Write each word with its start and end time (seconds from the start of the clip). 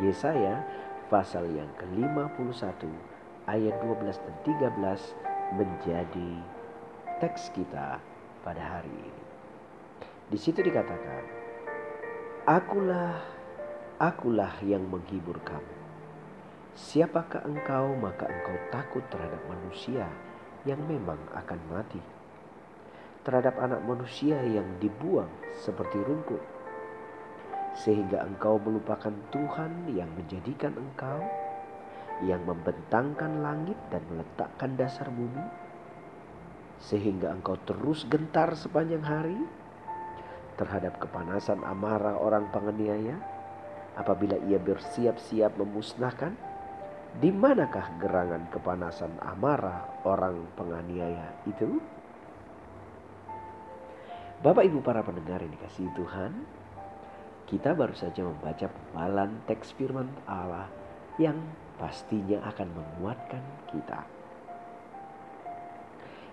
Yesaya 0.00 0.64
pasal 1.12 1.44
yang 1.52 1.68
ke-51 1.76 2.88
ayat 3.44 3.76
12 3.84 4.16
dan 4.16 4.34
13 4.72 5.60
menjadi 5.60 6.32
teks 7.20 7.52
kita 7.52 8.00
pada 8.40 8.62
hari 8.62 8.88
ini. 8.88 9.24
Di 10.32 10.38
situ 10.40 10.64
dikatakan, 10.64 11.28
Akulah, 12.48 13.20
akulah 14.00 14.56
yang 14.64 14.88
menghibur 14.88 15.36
kamu. 15.44 15.76
Siapakah 16.72 17.44
engkau 17.44 17.92
maka 18.00 18.32
engkau 18.32 18.56
takut 18.72 19.04
terhadap 19.12 19.44
manusia 19.44 20.08
yang 20.64 20.80
memang 20.88 21.20
akan 21.36 21.60
mati. 21.68 22.00
Terhadap 23.28 23.60
anak 23.60 23.84
manusia 23.84 24.40
yang 24.40 24.66
dibuang 24.80 25.28
seperti 25.60 26.00
rumput 26.00 26.40
sehingga 27.72 28.20
engkau 28.24 28.60
melupakan 28.60 29.12
Tuhan 29.32 29.88
yang 29.96 30.08
menjadikan 30.12 30.76
engkau, 30.76 31.24
yang 32.22 32.44
membentangkan 32.44 33.40
langit 33.40 33.78
dan 33.88 34.04
meletakkan 34.12 34.76
dasar 34.76 35.08
bumi, 35.08 35.44
sehingga 36.82 37.32
engkau 37.32 37.56
terus 37.64 38.04
gentar 38.06 38.52
sepanjang 38.52 39.02
hari 39.02 39.38
terhadap 40.60 41.00
kepanasan 41.00 41.64
amarah 41.64 42.20
orang 42.20 42.46
penganiaya, 42.52 43.16
apabila 43.96 44.36
ia 44.44 44.60
bersiap-siap 44.60 45.56
memusnahkan, 45.56 46.36
di 47.12 47.28
manakah 47.28 47.92
gerangan 48.00 48.48
kepanasan 48.48 49.12
amarah 49.20 49.84
orang 50.08 50.48
penganiaya 50.56 51.28
itu? 51.44 51.76
Bapak 54.42 54.64
Ibu 54.64 54.80
para 54.80 55.04
pendengar 55.04 55.44
ini 55.44 55.54
kasih 55.60 55.86
Tuhan, 55.94 56.32
kita 57.46 57.74
baru 57.74 57.92
saja 57.92 58.22
membaca 58.22 58.70
pembalan 58.70 59.42
teks 59.46 59.74
firman 59.74 60.08
Allah 60.24 60.70
yang 61.20 61.36
pastinya 61.76 62.40
akan 62.48 62.68
menguatkan 62.72 63.42
kita. 63.68 64.00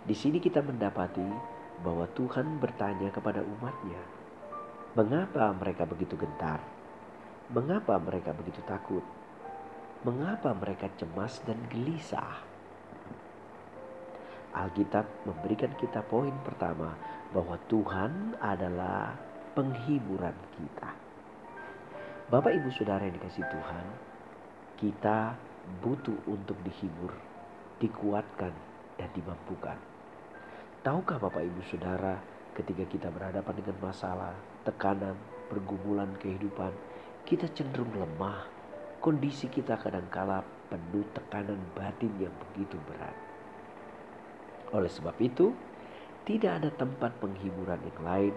Di 0.05 0.15
sini 0.15 0.39
kita 0.39 0.63
mendapati 0.63 1.25
bahwa 1.83 2.07
Tuhan 2.15 2.59
bertanya 2.59 3.11
kepada 3.11 3.43
umatnya, 3.43 4.01
mengapa 4.95 5.51
mereka 5.55 5.83
begitu 5.83 6.15
gentar? 6.15 6.63
Mengapa 7.49 7.97
mereka 7.97 8.31
begitu 8.31 8.61
takut? 8.63 9.03
Mengapa 10.05 10.55
mereka 10.55 10.87
cemas 10.95 11.43
dan 11.43 11.59
gelisah? 11.67 12.45
Alkitab 14.49 15.05
memberikan 15.29 15.69
kita 15.77 16.01
poin 16.05 16.33
pertama 16.41 16.97
bahwa 17.29 17.59
Tuhan 17.69 18.33
adalah 18.41 19.28
penghiburan 19.57 20.35
kita. 20.55 20.89
Bapak 22.29 22.53
Ibu 22.53 22.69
Saudara 22.69 23.01
yang 23.01 23.17
dikasih 23.17 23.41
Tuhan, 23.49 23.85
kita 24.77 25.33
butuh 25.81 26.17
untuk 26.29 26.57
dihibur, 26.61 27.09
dikuatkan, 27.81 28.53
dan 28.99 29.09
dimampukan. 29.15 29.77
Tahukah 30.85 31.17
Bapak 31.17 31.41
Ibu 31.41 31.61
Saudara 31.65 32.21
ketika 32.53 32.83
kita 32.85 33.07
berhadapan 33.09 33.55
dengan 33.57 33.77
masalah, 33.81 34.35
tekanan, 34.67 35.15
pergumulan 35.49 36.11
kehidupan, 36.21 36.69
kita 37.25 37.49
cenderung 37.55 37.89
lemah. 37.95 38.45
Kondisi 38.99 39.47
kita 39.47 39.79
kadangkala 39.79 40.43
penuh 40.67 41.07
tekanan 41.15 41.57
batin 41.71 42.11
yang 42.19 42.35
begitu 42.35 42.75
berat. 42.83 43.15
Oleh 44.75 44.91
sebab 44.91 45.15
itu, 45.23 45.55
tidak 46.27 46.61
ada 46.61 46.69
tempat 46.75 47.15
penghiburan 47.23 47.79
yang 47.79 47.99
lain 48.03 48.33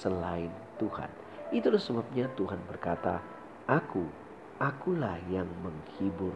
selain 0.00 0.48
Tuhan. 0.80 1.10
Itulah 1.52 1.80
sebabnya 1.80 2.32
Tuhan 2.32 2.60
berkata, 2.64 3.20
Aku, 3.68 4.08
akulah 4.56 5.20
yang 5.28 5.48
menghibur 5.60 6.34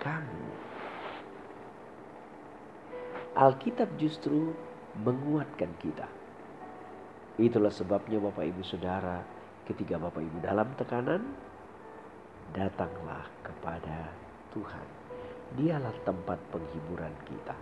kamu. 0.00 0.44
Alkitab 3.36 3.92
justru 4.00 4.56
menguatkan 5.04 5.68
kita. 5.76 6.08
Itulah 7.36 7.68
sebabnya 7.68 8.16
Bapak 8.16 8.48
Ibu 8.48 8.64
Saudara, 8.64 9.20
ketika 9.68 10.00
Bapak 10.00 10.24
Ibu 10.24 10.40
dalam 10.40 10.72
tekanan, 10.80 11.20
datanglah 12.56 13.28
kepada 13.44 14.08
Tuhan. 14.56 14.88
Dialah 15.60 15.92
tempat 16.08 16.40
penghiburan 16.48 17.12
kita. 17.28 17.56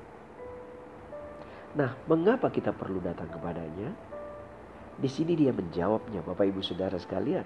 Nah, 1.75 1.91
mengapa 2.07 2.49
kita 2.55 2.71
perlu 2.71 3.03
datang 3.03 3.27
kepadanya? 3.35 4.14
Di 4.95 5.11
sini 5.11 5.35
dia 5.35 5.51
menjawabnya, 5.51 6.23
Bapak 6.23 6.55
Ibu 6.55 6.63
Saudara 6.63 6.95
sekalian. 6.95 7.43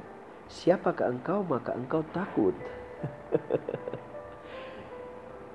Siapakah 0.49 1.09
engkau 1.09 1.41
maka 1.45 1.77
engkau 1.77 2.05
takut. 2.13 2.53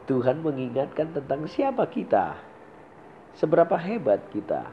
Tuhan 0.09 0.41
mengingatkan 0.41 1.13
tentang 1.13 1.45
siapa 1.45 1.85
kita. 1.89 2.37
Seberapa 3.37 3.77
hebat 3.77 4.21
kita. 4.33 4.69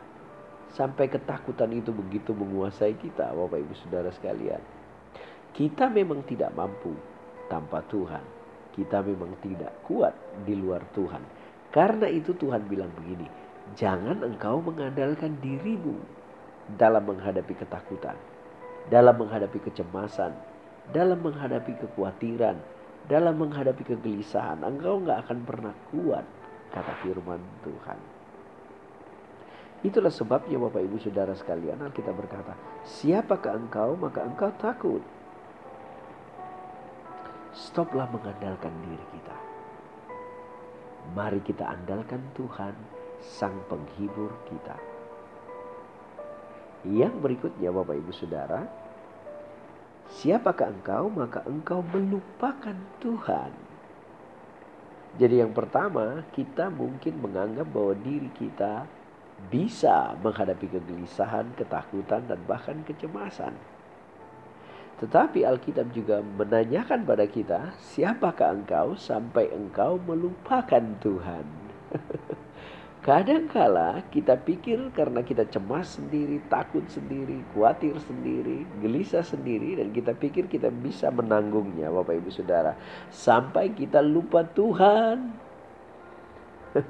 Sampai 0.70 1.10
ketakutan 1.10 1.74
itu 1.74 1.90
begitu 1.90 2.30
menguasai 2.30 2.94
kita 2.96 3.36
Bapak 3.36 3.58
Ibu 3.58 3.74
Saudara 3.84 4.08
sekalian. 4.12 4.60
Kita 5.50 5.90
memang 5.90 6.24
tidak 6.24 6.54
mampu 6.56 6.94
tanpa 7.50 7.84
Tuhan. 7.90 8.22
Kita 8.70 9.02
memang 9.02 9.34
tidak 9.42 9.82
kuat 9.84 10.14
di 10.46 10.54
luar 10.54 10.80
Tuhan. 10.94 11.20
Karena 11.74 12.06
itu 12.06 12.32
Tuhan 12.38 12.70
bilang 12.70 12.88
begini. 12.96 13.26
Jangan 13.74 14.24
engkau 14.24 14.62
mengandalkan 14.62 15.36
dirimu 15.42 16.19
dalam 16.76 17.02
menghadapi 17.06 17.54
ketakutan, 17.56 18.14
dalam 18.92 19.14
menghadapi 19.16 19.58
kecemasan, 19.70 20.34
dalam 20.90 21.18
menghadapi 21.22 21.74
kekhawatiran, 21.80 22.58
dalam 23.06 23.34
menghadapi 23.38 23.82
kegelisahan. 23.86 24.60
Engkau 24.62 25.00
nggak 25.02 25.26
akan 25.26 25.38
pernah 25.46 25.74
kuat, 25.90 26.26
kata 26.74 26.92
firman 27.02 27.40
Tuhan. 27.62 27.98
Itulah 29.80 30.12
sebabnya 30.12 30.60
Bapak 30.60 30.84
Ibu 30.84 31.00
Saudara 31.00 31.32
sekalian 31.32 31.80
kita 31.96 32.12
berkata, 32.12 32.52
siapakah 32.84 33.56
engkau 33.56 33.96
maka 33.96 34.20
engkau 34.20 34.52
takut. 34.60 35.00
Stoplah 37.56 38.06
mengandalkan 38.12 38.70
diri 38.84 39.06
kita. 39.16 39.36
Mari 41.16 41.40
kita 41.42 41.64
andalkan 41.64 42.20
Tuhan, 42.36 42.76
Sang 43.24 43.56
Penghibur 43.66 44.30
kita. 44.46 44.76
Yang 46.88 47.14
berikutnya 47.20 47.68
Bapak 47.68 47.92
Ibu 47.92 48.12
Saudara, 48.16 48.64
siapakah 50.16 50.72
engkau 50.72 51.12
maka 51.12 51.44
engkau 51.44 51.84
melupakan 51.84 52.76
Tuhan. 53.04 53.52
Jadi 55.20 55.44
yang 55.44 55.52
pertama 55.52 56.24
kita 56.32 56.72
mungkin 56.72 57.20
menganggap 57.20 57.68
bahwa 57.68 57.92
diri 58.00 58.30
kita 58.32 58.88
bisa 59.52 60.16
menghadapi 60.20 60.72
kegelisahan, 60.72 61.52
ketakutan 61.56 62.24
dan 62.24 62.40
bahkan 62.48 62.80
kecemasan. 62.88 63.52
Tetapi 65.00 65.48
Alkitab 65.48 65.96
juga 65.96 66.20
menanyakan 66.20 67.08
pada 67.08 67.24
kita, 67.24 67.72
siapakah 67.80 68.52
engkau 68.52 68.96
sampai 69.00 69.48
engkau 69.48 69.96
melupakan 69.96 70.84
Tuhan? 71.00 71.44
Kadangkala 73.10 74.06
kita 74.14 74.38
pikir 74.38 74.94
karena 74.94 75.26
kita 75.26 75.42
cemas 75.50 75.98
sendiri, 75.98 76.38
takut 76.46 76.86
sendiri, 76.86 77.42
khawatir 77.50 77.98
sendiri, 78.06 78.62
gelisah 78.78 79.26
sendiri 79.26 79.82
dan 79.82 79.90
kita 79.90 80.14
pikir 80.14 80.46
kita 80.46 80.70
bisa 80.70 81.10
menanggungnya 81.10 81.90
Bapak 81.90 82.22
Ibu 82.22 82.30
Saudara. 82.30 82.78
Sampai 83.10 83.74
kita 83.74 83.98
lupa 83.98 84.46
Tuhan. 84.46 85.26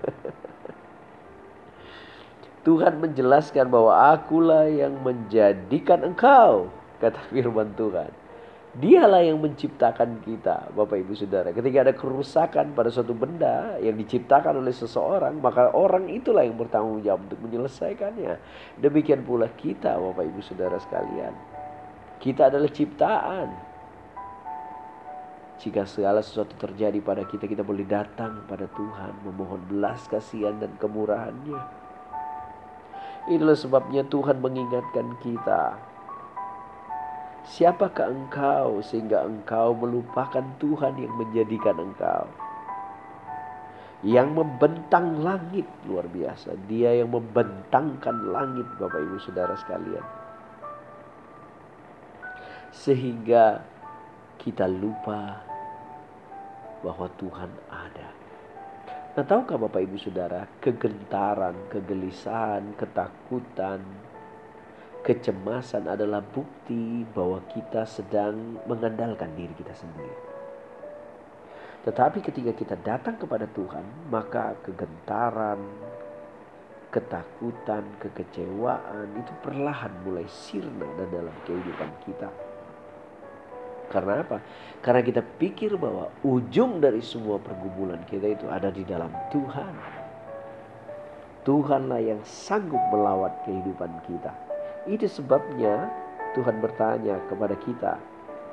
Tuhan 2.68 3.00
menjelaskan 3.00 3.72
bahwa 3.72 4.12
akulah 4.12 4.68
yang 4.68 5.00
menjadikan 5.00 6.04
engkau, 6.04 6.68
kata 7.00 7.16
firman 7.32 7.72
Tuhan. 7.80 8.12
Dialah 8.70 9.26
yang 9.26 9.42
menciptakan 9.42 10.22
kita, 10.22 10.70
Bapak 10.78 11.02
Ibu 11.02 11.18
Saudara. 11.18 11.50
Ketika 11.50 11.90
ada 11.90 11.90
kerusakan 11.90 12.70
pada 12.70 12.86
suatu 12.86 13.10
benda 13.18 13.74
yang 13.82 13.98
diciptakan 13.98 14.62
oleh 14.62 14.70
seseorang, 14.70 15.42
maka 15.42 15.74
orang 15.74 16.06
itulah 16.06 16.46
yang 16.46 16.54
bertanggung 16.54 17.02
jawab 17.02 17.26
untuk 17.26 17.42
menyelesaikannya. 17.50 18.38
Demikian 18.78 19.26
pula 19.26 19.50
kita, 19.58 19.98
Bapak 19.98 20.22
Ibu 20.22 20.40
Saudara 20.46 20.78
sekalian. 20.78 21.34
Kita 22.22 22.46
adalah 22.46 22.70
ciptaan. 22.70 23.48
Jika 25.58 25.82
segala 25.90 26.22
sesuatu 26.22 26.54
terjadi 26.54 27.02
pada 27.02 27.26
kita, 27.26 27.50
kita 27.50 27.66
boleh 27.66 27.82
datang 27.82 28.46
pada 28.46 28.70
Tuhan 28.70 29.26
memohon 29.26 29.66
belas 29.66 30.06
kasihan 30.06 30.54
dan 30.62 30.70
kemurahannya. 30.78 31.58
Inilah 33.34 33.58
sebabnya 33.58 34.06
Tuhan 34.06 34.38
mengingatkan 34.38 35.18
kita. 35.18 35.89
Siapakah 37.40 38.12
engkau 38.12 38.84
sehingga 38.84 39.24
engkau 39.24 39.72
melupakan 39.72 40.44
Tuhan 40.60 41.00
yang 41.00 41.14
menjadikan 41.16 41.76
engkau? 41.80 42.24
Yang 44.04 44.28
membentang 44.32 45.20
langit 45.20 45.68
luar 45.84 46.08
biasa. 46.08 46.56
Dia 46.68 47.00
yang 47.00 47.12
membentangkan 47.12 48.16
langit 48.32 48.64
Bapak 48.76 49.00
Ibu 49.00 49.16
Saudara 49.20 49.56
sekalian. 49.56 50.04
Sehingga 52.72 53.60
kita 54.40 54.64
lupa 54.64 55.44
bahwa 56.80 57.12
Tuhan 57.20 57.50
ada. 57.68 58.08
Nah, 59.10 59.24
tahukah 59.26 59.60
Bapak 59.60 59.84
Ibu 59.84 60.00
Saudara, 60.00 60.48
kegentaran, 60.64 61.68
kegelisahan, 61.68 62.72
ketakutan, 62.78 63.84
kecemasan 65.00 65.88
adalah 65.88 66.20
bukti 66.20 67.08
bahwa 67.16 67.40
kita 67.48 67.88
sedang 67.88 68.60
mengandalkan 68.68 69.32
diri 69.32 69.52
kita 69.56 69.72
sendiri. 69.72 70.16
Tetapi 71.80 72.20
ketika 72.20 72.52
kita 72.52 72.76
datang 72.84 73.16
kepada 73.16 73.48
Tuhan, 73.56 74.12
maka 74.12 74.52
kegentaran, 74.60 75.64
ketakutan, 76.92 77.88
kekecewaan 77.96 79.16
itu 79.16 79.32
perlahan 79.40 79.88
mulai 80.04 80.28
sirna 80.28 80.84
dalam 81.08 81.32
kehidupan 81.48 81.90
kita. 82.04 82.28
Karena 83.90 84.22
apa? 84.22 84.38
Karena 84.84 85.02
kita 85.02 85.24
pikir 85.40 85.74
bahwa 85.80 86.12
ujung 86.22 86.78
dari 86.78 87.02
semua 87.02 87.40
pergumulan 87.40 88.04
kita 88.06 88.28
itu 88.28 88.46
ada 88.46 88.68
di 88.68 88.84
dalam 88.86 89.10
Tuhan. 89.32 89.74
Tuhanlah 91.42 91.98
yang 92.04 92.20
sanggup 92.22 92.78
melawat 92.92 93.32
kehidupan 93.48 93.90
kita. 94.04 94.49
Itu 94.90 95.06
sebabnya 95.06 95.86
Tuhan 96.34 96.58
bertanya 96.58 97.22
kepada 97.30 97.54
kita, 97.62 97.94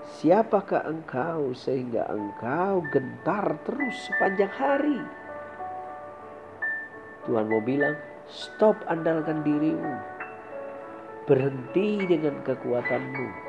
Siapakah 0.07 0.87
engkau 0.87 1.51
sehingga 1.51 2.07
engkau 2.07 2.79
gentar 2.93 3.57
terus 3.67 3.97
sepanjang 4.07 4.53
hari? 4.55 5.01
Tuhan 7.27 7.49
mau 7.51 7.59
bilang, 7.59 7.97
stop 8.29 8.79
andalkan 8.87 9.43
dirimu. 9.43 9.99
Berhenti 11.27 12.07
dengan 12.07 12.39
kekuatanmu 12.39 13.47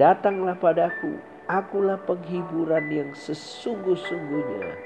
Datanglah 0.00 0.56
padaku, 0.56 1.20
akulah 1.44 2.00
penghiburan 2.08 2.88
yang 2.88 3.10
sesungguh-sungguhnya. 3.12 4.76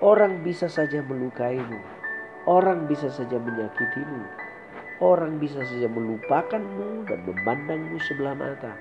Orang 0.00 0.40
bisa 0.40 0.72
saja 0.72 1.04
melukaimu, 1.04 1.76
orang 2.48 2.88
bisa 2.88 3.12
saja 3.12 3.36
menyakitimu, 3.36 4.24
orang 5.00 5.40
bisa 5.40 5.64
saja 5.64 5.88
melupakanmu 5.88 7.08
dan 7.08 7.24
memandangmu 7.24 7.96
sebelah 8.04 8.36
mata. 8.36 8.74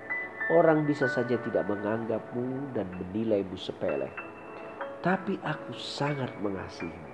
Orang 0.52 0.84
bisa 0.84 1.08
saja 1.08 1.40
tidak 1.40 1.64
menganggapmu 1.70 2.76
dan 2.76 2.90
menilaimu 2.92 3.56
sepele. 3.56 4.12
Tapi 5.00 5.40
aku 5.40 5.72
sangat 5.78 6.34
mengasihimu. 6.44 7.12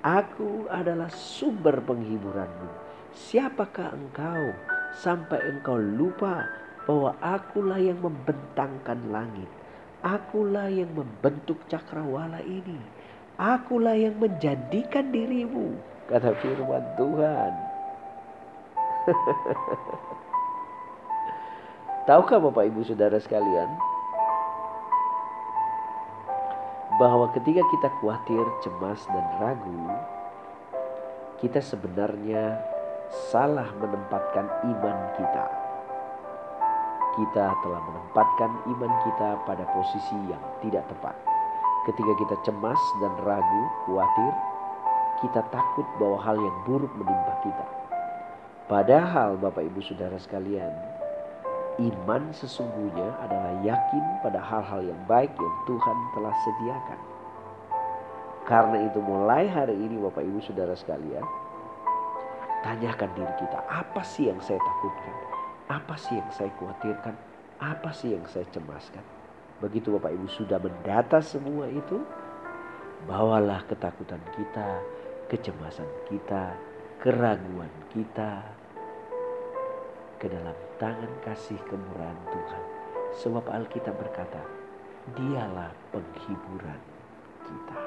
Aku 0.00 0.64
adalah 0.72 1.12
sumber 1.12 1.76
penghiburanmu. 1.84 2.72
Siapakah 3.12 3.92
engkau 3.92 4.56
sampai 4.96 5.44
engkau 5.44 5.76
lupa 5.76 6.48
bahwa 6.88 7.12
akulah 7.20 7.76
yang 7.76 8.00
membentangkan 8.00 8.96
langit. 9.12 9.50
Akulah 10.00 10.72
yang 10.72 10.88
membentuk 10.96 11.60
cakrawala 11.68 12.40
ini. 12.40 12.80
Akulah 13.36 13.92
yang 13.92 14.16
menjadikan 14.16 15.12
dirimu. 15.12 15.76
Kata 16.08 16.32
firman 16.40 16.84
Tuhan. 16.96 17.69
Tahukah 22.08 22.38
Bapak 22.42 22.64
Ibu 22.68 22.84
Saudara 22.84 23.20
sekalian? 23.20 23.68
Bahwa 27.00 27.32
ketika 27.32 27.64
kita 27.64 27.88
khawatir, 28.00 28.44
cemas, 28.60 29.00
dan 29.08 29.24
ragu, 29.40 29.88
kita 31.40 31.64
sebenarnya 31.64 32.60
salah 33.32 33.72
menempatkan 33.80 34.44
iman 34.68 34.98
kita 35.16 35.48
kita 37.18 37.50
telah 37.66 37.82
menempatkan 37.90 38.50
iman 38.70 38.92
kita 39.02 39.34
pada 39.42 39.66
posisi 39.74 40.14
yang 40.30 40.38
tidak 40.62 40.86
tepat. 40.86 41.16
Ketika 41.88 42.12
kita 42.22 42.36
cemas 42.46 42.78
dan 43.02 43.12
ragu, 43.26 43.62
khawatir, 43.84 44.32
kita 45.24 45.40
takut 45.50 45.86
bahwa 45.98 46.18
hal 46.22 46.36
yang 46.38 46.56
buruk 46.64 46.92
menimpa 46.94 47.34
kita. 47.42 47.79
Padahal 48.70 49.34
Bapak 49.34 49.66
Ibu 49.66 49.82
Saudara 49.82 50.14
sekalian, 50.14 50.70
iman 51.82 52.30
sesungguhnya 52.30 53.18
adalah 53.18 53.58
yakin 53.66 54.04
pada 54.22 54.38
hal-hal 54.38 54.86
yang 54.86 55.00
baik 55.10 55.34
yang 55.34 55.56
Tuhan 55.66 55.98
telah 56.14 56.30
sediakan. 56.46 57.00
Karena 58.46 58.78
itu 58.86 59.02
mulai 59.02 59.50
hari 59.50 59.74
ini 59.74 59.98
Bapak 59.98 60.22
Ibu 60.22 60.38
Saudara 60.46 60.78
sekalian, 60.78 61.26
tanyakan 62.62 63.10
diri 63.18 63.34
kita, 63.42 63.58
apa 63.66 64.06
sih 64.06 64.30
yang 64.30 64.38
saya 64.38 64.62
takutkan? 64.62 65.14
Apa 65.66 65.98
sih 65.98 66.14
yang 66.22 66.30
saya 66.30 66.54
khawatirkan? 66.54 67.14
Apa 67.58 67.90
sih 67.90 68.14
yang 68.14 68.22
saya 68.30 68.46
cemaskan? 68.54 69.02
Begitu 69.58 69.98
Bapak 69.98 70.14
Ibu 70.14 70.30
sudah 70.30 70.62
mendata 70.62 71.18
semua 71.18 71.66
itu, 71.66 72.06
bawalah 73.10 73.66
ketakutan 73.66 74.22
kita, 74.38 74.78
kecemasan 75.26 75.90
kita, 76.06 76.54
keraguan 77.02 77.72
kita 77.90 78.59
ke 80.20 80.28
dalam 80.28 80.54
tangan 80.76 81.10
kasih 81.24 81.58
kemurahan 81.66 82.20
Tuhan. 82.28 82.64
Sebab 83.24 83.44
Alkitab 83.50 83.96
berkata, 83.96 84.44
dialah 85.16 85.72
penghiburan 85.90 86.80
kita. 87.42 87.78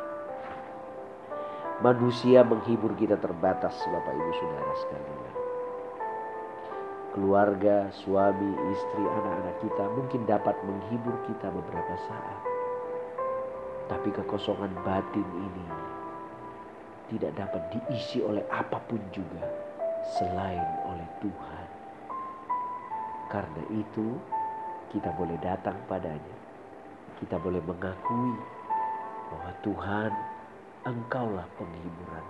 Manusia 1.80 2.44
menghibur 2.44 2.98
kita 3.00 3.16
terbatas 3.22 3.78
Bapak 3.88 4.14
Ibu 4.14 4.32
Saudara 4.36 4.74
sekalian 4.82 5.34
keluarga, 7.14 7.94
suami, 7.94 8.52
istri, 8.74 9.06
anak-anak 9.06 9.56
kita 9.62 9.86
mungkin 9.94 10.22
dapat 10.26 10.58
menghibur 10.66 11.14
kita 11.30 11.48
beberapa 11.54 11.96
saat. 12.10 12.42
Tapi 13.86 14.10
kekosongan 14.10 14.74
batin 14.82 15.28
ini 15.38 15.68
tidak 17.14 17.38
dapat 17.38 17.62
diisi 17.70 18.26
oleh 18.26 18.42
apa 18.50 18.82
pun 18.90 18.98
juga 19.14 19.46
selain 20.18 20.66
oleh 20.90 21.08
Tuhan. 21.22 21.63
Karena 23.34 23.64
itu 23.74 24.22
kita 24.94 25.10
boleh 25.18 25.42
datang 25.42 25.74
padanya. 25.90 26.38
Kita 27.18 27.42
boleh 27.42 27.66
mengakui 27.66 28.34
bahwa 29.34 29.52
Tuhan 29.66 30.12
engkaulah 30.86 31.50
penghiburan 31.58 32.26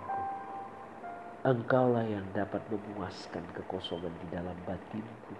Engkaulah 1.44 2.08
yang 2.08 2.24
dapat 2.32 2.64
memuaskan 2.72 3.44
kekosongan 3.52 4.08
di 4.16 4.26
dalam 4.32 4.56
batinku. 4.64 5.36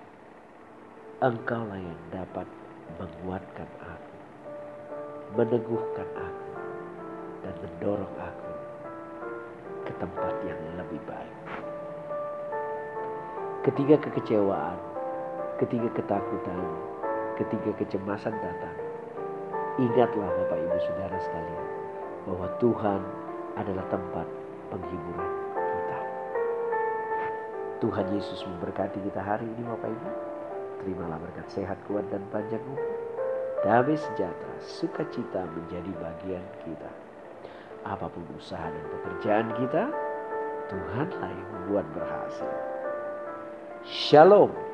Engkaulah 1.24 1.80
yang 1.80 2.02
dapat 2.12 2.44
menguatkan 3.00 3.64
aku, 3.80 4.16
meneguhkan 5.32 6.04
aku, 6.12 6.50
dan 7.40 7.54
mendorong 7.56 8.14
aku 8.20 8.52
ke 9.88 9.92
tempat 9.96 10.34
yang 10.44 10.60
lebih 10.76 11.00
baik. 11.08 11.36
Ketika 13.64 13.96
kekecewaan, 14.04 14.76
ketika 15.64 15.88
ketakutan, 15.96 16.60
ketika 17.40 17.70
kecemasan 17.80 18.36
datang, 18.36 18.76
ingatlah 19.80 20.28
Bapak 20.28 20.60
Ibu 20.60 20.78
Saudara 20.84 21.16
sekalian 21.18 21.66
bahwa 22.28 22.46
Tuhan 22.60 23.00
adalah 23.56 23.84
tempat 23.88 24.26
penghiburan 24.68 25.44
Tuhan 27.84 28.16
Yesus 28.16 28.40
memberkati 28.48 28.96
kita 29.04 29.20
hari 29.20 29.44
ini 29.44 29.60
Bapak 29.68 29.92
Ibu. 29.92 30.10
Terimalah 30.80 31.20
berkat 31.20 31.48
sehat, 31.52 31.76
kuat 31.84 32.08
dan 32.08 32.24
panjang 32.32 32.64
umur. 32.64 32.80
Damai 33.60 34.00
sejahtera, 34.00 34.56
sukacita 34.64 35.44
menjadi 35.52 35.92
bagian 36.00 36.44
kita. 36.64 36.88
Apa 37.84 38.08
pun 38.08 38.24
usaha 38.40 38.72
dan 38.72 38.84
pekerjaan 38.88 39.48
kita, 39.60 39.92
Tuhanlah 40.72 41.28
yang 41.28 41.48
membuat 41.60 41.84
berhasil. 41.92 42.52
Shalom. 43.84 44.73